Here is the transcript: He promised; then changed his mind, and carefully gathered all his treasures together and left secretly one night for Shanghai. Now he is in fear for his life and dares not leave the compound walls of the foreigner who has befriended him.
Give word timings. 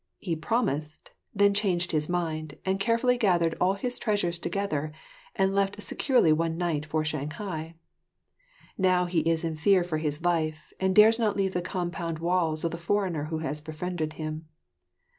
He 0.17 0.35
promised; 0.35 1.11
then 1.31 1.53
changed 1.53 1.91
his 1.91 2.09
mind, 2.09 2.57
and 2.65 2.79
carefully 2.79 3.19
gathered 3.19 3.55
all 3.61 3.75
his 3.75 3.99
treasures 3.99 4.39
together 4.39 4.91
and 5.35 5.53
left 5.53 5.79
secretly 5.83 6.33
one 6.33 6.57
night 6.57 6.87
for 6.87 7.05
Shanghai. 7.05 7.75
Now 8.79 9.05
he 9.05 9.19
is 9.19 9.43
in 9.43 9.55
fear 9.55 9.83
for 9.83 9.99
his 9.99 10.25
life 10.25 10.73
and 10.79 10.95
dares 10.95 11.19
not 11.19 11.37
leave 11.37 11.53
the 11.53 11.61
compound 11.61 12.17
walls 12.17 12.63
of 12.63 12.71
the 12.71 12.79
foreigner 12.79 13.25
who 13.25 13.37
has 13.45 13.61
befriended 13.61 14.13
him. 14.13 14.47